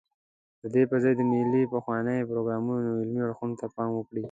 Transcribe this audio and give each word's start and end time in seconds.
ددې 0.61 0.83
پرځای 0.91 1.13
د 1.17 1.21
ملي 1.31 1.63
پخلاينې 1.73 2.27
پروګرام 2.29 2.63
عملي 2.75 3.19
اړخونو 3.23 3.59
ته 3.61 3.65
پام 3.75 3.89
وکړي. 3.95 4.19